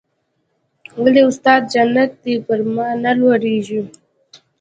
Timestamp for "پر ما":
2.45-2.87